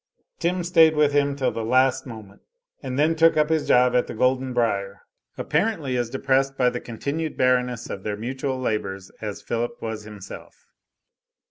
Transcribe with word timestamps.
Tim 0.39 0.63
staid 0.63 0.95
with 0.95 1.11
him 1.13 1.35
till 1.35 1.51
the 1.51 1.63
last 1.63 2.07
moment, 2.07 2.41
and 2.81 2.97
then 2.97 3.15
took 3.15 3.37
up 3.37 3.49
his 3.49 3.67
job 3.67 3.93
at 3.95 4.07
the 4.07 4.15
Golden 4.15 4.51
Brier, 4.51 5.01
apparently 5.37 5.95
as 5.95 6.09
depressed 6.09 6.57
by 6.57 6.71
the 6.71 6.81
continued 6.81 7.37
barrenness 7.37 7.87
of 7.87 8.01
their 8.01 8.17
mutual 8.17 8.59
labors 8.59 9.11
as 9.21 9.43
Philip 9.43 9.79
was 9.79 10.01
himself. 10.05 10.65